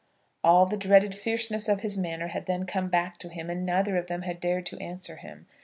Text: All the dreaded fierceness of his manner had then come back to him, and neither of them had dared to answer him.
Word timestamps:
All 0.43 0.65
the 0.65 0.77
dreaded 0.77 1.13
fierceness 1.13 1.69
of 1.69 1.81
his 1.81 1.95
manner 1.95 2.29
had 2.29 2.47
then 2.47 2.65
come 2.65 2.87
back 2.89 3.19
to 3.19 3.29
him, 3.29 3.51
and 3.51 3.63
neither 3.63 3.97
of 3.97 4.07
them 4.07 4.23
had 4.23 4.39
dared 4.39 4.65
to 4.65 4.79
answer 4.79 5.17
him. 5.17 5.45